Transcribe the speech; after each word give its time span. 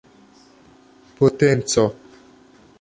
potenco 1.17 1.85